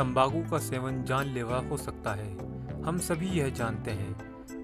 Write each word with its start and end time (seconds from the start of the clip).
तंबाकू 0.00 0.50
का 0.50 0.58
सेवन 0.58 1.04
जानलेवा 1.04 1.56
हो 1.56 1.76
सकता 1.76 2.12
है। 2.12 2.36
हम 2.82 2.98
सभी 2.98 3.26
यह 3.26 3.48
जानते 3.48 3.90
हैं। 3.90 4.12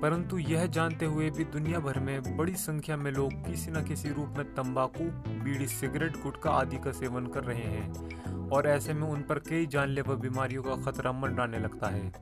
परंतु 0.00 0.38
यह 0.38 0.66
जानते 0.66 1.06
हुए 1.06 1.30
भी 1.30 1.44
दुनिया 1.44 1.78
भर 1.78 1.98
में 1.98 2.36
बड़ी 2.36 2.54
संख्या 2.54 2.96
में 2.96 3.12
लोग 3.12 3.32
किसी 3.32 3.70
न 3.70 3.84
किसी 3.84 4.08
रूप 4.08 4.34
में 4.38 4.54
तंबाकू, 4.54 5.04
बीड़ी, 5.28 5.66
सिगरेट, 5.66 6.22
गुटखा 6.22 6.50
आदि 6.50 6.76
का 6.76 6.92
सेवन 6.92 7.26
कर 7.26 7.44
रहे 7.44 7.62
हैं 7.62 7.90
और 8.48 8.66
ऐसे 8.66 8.94
में 8.94 9.08
उन 9.08 9.22
पर 9.22 9.38
कई 9.38 9.66
जानलेवा 9.66 10.14
बीमारियों 10.14 10.62
का 10.62 10.76
खतरा 10.76 11.12
मंडराने 11.12 11.58
लगता 11.58 11.86
है। 11.86 12.12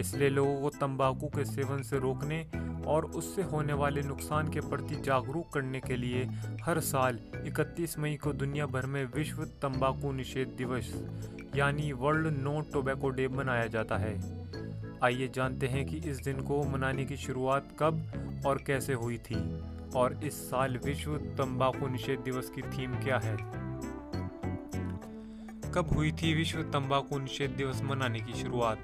इसलिए 0.00 0.28
लोगों 0.28 0.60
को 0.60 0.70
तंबाकू 0.70 1.26
के 1.26 1.44
सेवन 1.44 1.82
से 1.82 1.98
रोकने 1.98 2.50
और 2.86 3.04
उससे 3.04 3.42
होने 3.42 3.72
वाले 3.72 4.02
नुकसान 4.02 4.48
के 4.48 4.60
प्रति 4.60 4.96
जागरूक 4.96 5.52
करने 5.52 5.80
के 5.80 5.96
लिए 5.96 6.24
हर 6.64 6.80
साल 6.80 7.18
31 7.46 7.98
मई 7.98 8.14
को 8.14 8.32
दुनिया 8.32 8.66
भर 8.66 8.86
में 8.86 9.08
विश्व 9.16 9.44
तंबाकू 9.44 10.12
निषेध 10.12 10.48
दिवस 10.48 11.04
यानी 11.56 11.92
वर्ल्ड 11.92 12.38
नो 12.38 12.60
टोबैको 12.60 13.08
डे 13.10 13.28
मनाया 13.28 13.66
जाता 13.66 13.96
है। 13.96 14.14
आइए 15.04 15.28
जानते 15.28 15.66
हैं 15.66 15.86
कि 15.86 15.96
इस 15.96 16.16
दिन 16.16 16.40
को 16.40 16.62
मनाने 16.64 17.04
की 17.04 17.16
शुरुआत 17.16 17.68
कब 17.78 18.02
और 18.46 18.58
कैसे 18.66 18.92
हुई 18.92 19.18
थी 19.18 19.60
और 19.96 20.20
इस 20.24 20.50
साल 20.50 20.78
विश्व 20.84 21.16
तंबाकू 21.16 21.86
निषेध 21.86 22.20
दिवस 22.20 22.50
की 22.50 22.62
थीम 22.62 22.94
क्या 22.94 23.18
है? 23.18 23.36
कब 25.72 25.88
हुई 25.96 26.12
थी 26.12 26.34
विश्व 26.34 26.62
तंबाकू 26.62 27.18
निषेध 27.18 27.50
दिवस 27.50 27.82
मनाने 27.82 28.20
की 28.20 28.32
शुरुआत? 28.32 28.78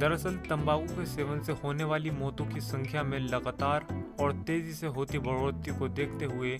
दरअसल 0.00 0.36
तंबाकू 0.36 0.94
के 0.96 1.04
सेवन 1.06 1.40
से 1.40 1.52
होने 1.52 1.84
वाली 1.84 2.10
मौतों 2.10 2.44
की 2.46 2.60
संख्या 2.60 3.02
में 3.02 3.18
लगातार 3.18 3.86
और 4.20 4.32
तेज़ी 4.32 4.72
से 4.72 4.86
होती 4.86 5.18
बढ़ोतरी 5.18 5.74
को 5.78 5.88
देखते 5.88 6.24
हुए 6.24 6.56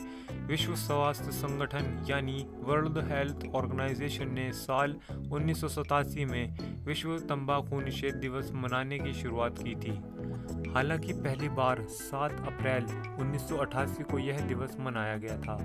विश्व 0.46 0.74
स्वास्थ्य 0.74 1.32
संगठन 1.32 2.06
यानी 2.10 2.46
वर्ल्ड 2.58 2.98
हेल्थ 2.98 3.46
ऑर्गेनाइजेशन 3.54 4.30
ने 4.32 4.52
साल 4.52 4.96
उन्नीस 5.32 5.60
सौ 5.60 5.68
सतासी 5.68 6.24
में 6.24 6.56
विश्व 6.84 7.18
तंबाकू 7.18 7.80
निषेध 7.80 8.14
दिवस 8.14 8.50
मनाने 8.54 8.98
की 8.98 9.12
शुरुआत 9.14 9.58
की 9.58 9.74
थी। 9.74 9.96
हालाँकि 10.70 11.12
पहली 11.12 11.48
बार 11.48 11.86
7 11.90 12.32
अप्रैल 12.46 12.84
1988 13.20 14.02
को 14.02 14.18
यह 14.18 14.40
दिवस 14.40 14.76
मनाया 14.80 15.16
गया 15.16 15.36
था। 15.38 15.56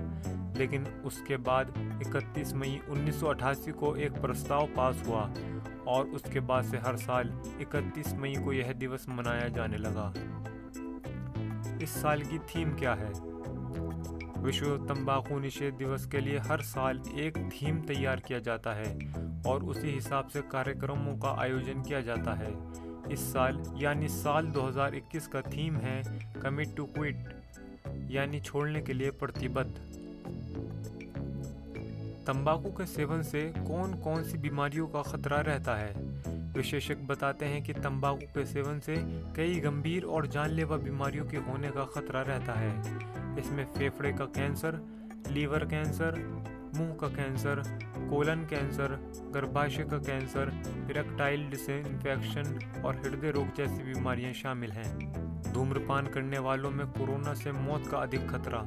लेकिन 0.56 0.86
उसके 0.86 1.36
बाद 1.36 1.68
31 2.06 2.52
मई 2.54 2.80
1988 2.90 3.72
को 3.72 3.96
एक 3.96 4.12
प्रस्ताव 4.12 4.66
पास 4.66 5.02
हुआ 5.06 5.34
और 5.86 6.06
उसके 6.06 6.40
बाद 6.40 6.64
से 6.64 6.76
हर 6.76 6.96
साल 6.96 7.42
31 7.60 8.14
मई 8.14 8.34
को 8.34 8.52
यह 8.52 8.72
दिवस 8.72 9.06
मनाया 9.08 9.48
जाने 9.48 9.76
लगा। 9.76 10.14
इस 11.82 12.02
साल 12.02 12.22
की 12.22 12.38
थीम 12.38 12.72
क्या 12.74 12.94
है? 12.94 13.36
विश्व 14.42 14.76
तंबाकू 14.76 15.38
निषेध 15.38 15.74
दिवस 15.74 16.06
के 16.06 16.20
लिए 16.20 16.38
हर 16.38 16.60
साल 16.62 17.02
एक 17.14 17.38
थीम 17.38 17.80
तैयार 17.80 18.20
किया 18.20 18.38
जाता 18.38 18.72
है 18.72 19.12
और 19.46 19.64
उसी 19.64 19.90
हिसाब 19.90 20.28
से 20.28 20.40
कार्यक्रमों 20.40 21.18
का 21.18 21.36
आयोजन 21.40 21.82
किया 21.82 22.00
जाता 22.00 22.34
है। 22.34 22.52
इस 23.12 23.32
साल, 23.32 23.62
यानी 23.76 24.08
साल 24.08 24.46
2021 24.46 25.26
का 25.26 25.40
थीम 25.40 25.76
है 25.76 26.02
कमिट 26.42 26.76
टू 26.76 26.84
क्विट, 26.84 27.28
यानी 28.10 28.40
छोड़ने 28.40 28.82
के 28.82 28.92
लिए 28.92 29.10
प्रतिबद्ध। 29.10 30.05
तंबाकू 32.26 32.68
के 32.68 32.86
सेवन 32.86 33.22
से 33.22 33.40
कौन 33.42 33.94
कौन 33.94 34.22
सी 34.22 34.38
बीमारियों 34.38 34.88
का 34.88 35.02
खतरा 35.02 35.40
रहता 35.40 35.74
है? 35.74 35.94
विशेषज्ञ 36.52 36.94
बताते 36.94 37.44
हैं 37.44 37.62
कि 37.62 37.72
तंबाकू 37.72 38.26
के 38.26 38.46
सेवन 38.46 38.80
से 38.80 38.96
कई 39.36 39.60
गंभीर 39.60 40.04
और 40.04 40.26
जानलेवा 40.26 40.76
बीमारियों 40.76 41.24
के 41.24 41.36
होने 41.36 41.68
का 41.68 41.84
खतरा 41.84 42.22
रहता 42.22 42.52
है। 42.52 42.80
इसमें 43.38 43.64
फेफड़े 43.64 44.12
का 44.12 44.24
कैंसर, 44.24 44.80
लीवर 45.30 45.64
कैंसर, 45.64 46.42
मुँह 46.76 46.94
का 46.94 47.08
कैंसर, 47.08 47.62
कोलन 48.10 48.38
कैंसर, 48.38 49.12
गर्भाशय 49.34 49.82
का 49.82 49.98
कैंसर, 49.98 50.62
इरेक्टाइल 50.90 51.50
डिसइंफेक्शन 51.50 52.82
और 52.84 52.96
हृदय 52.96 53.30
रोग 53.30 53.54
जैसी 53.56 53.82
बीमारियाँ 53.82 54.32
शामिल 54.32 54.70
हैं। 54.72 54.98
धूम्रपान 55.52 56.06
करने 56.06 56.38
वालों 56.38 56.70
में 56.70 56.86
कोरोना 56.86 57.34
से 57.34 57.52
मौत 57.52 57.86
का 57.86 57.98
अधिक 57.98 58.30
खतरा। 58.30 58.66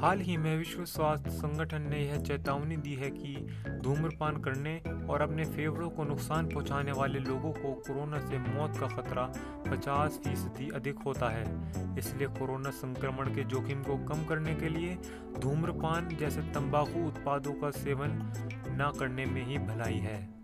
हाल 0.00 0.20
ही 0.20 0.36
में 0.36 0.58
विश्व 0.58 0.84
स्वास्थ्य 0.84 1.30
संगठन 1.30 1.82
ने 1.82 1.98
यह 1.98 2.16
चेतावनी 2.16 2.76
दी 2.76 2.94
है 2.94 3.10
कि 3.10 3.34
धूम्रपान 3.82 4.36
करने 4.36 4.82
और 5.08 5.22
अपने 5.22 5.44
फेफड़ों 5.44 5.90
को 5.90 6.04
नुकसान 6.04 6.46
पहुँचाने 6.46 6.92
वाले 6.92 7.18
लोगों 7.18 7.52
को 7.52 7.72
कोरोना 7.72 8.20
से 8.20 8.38
मौत 8.38 8.78
का 8.78 8.86
खतरा 8.86 9.32
50 9.68 10.18
फ़ीसदी 10.18 10.68
अधिक 10.68 10.98
होता 10.98 11.28
है। 11.28 11.44
इसलिए 11.98 12.28
कोरोना 12.28 12.70
संक्रमण 12.70 13.34
के 13.34 13.44
जोखिम 13.44 13.82
को 13.82 13.96
कम 13.96 14.24
करने 14.24 14.54
के 14.54 14.68
लिए 14.68 14.98
धूम्रपान 15.38 16.08
जैसे 16.20 16.40
तंबाकू 16.40 17.06
उत्पादों 17.06 17.52
का 17.52 17.70
सेवन 17.70 18.32
न 18.70 18.92
करने 19.00 19.24
में 19.24 19.44
ही 19.46 19.58
भलाई 19.58 19.98
है। 19.98 20.35